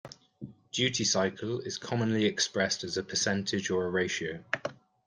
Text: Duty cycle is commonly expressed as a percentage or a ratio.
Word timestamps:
Duty 0.71 1.03
cycle 1.03 1.59
is 1.59 1.77
commonly 1.77 2.25
expressed 2.25 2.83
as 2.83 2.97
a 2.97 3.03
percentage 3.03 3.69
or 3.69 3.85
a 3.85 3.89
ratio. 3.91 4.43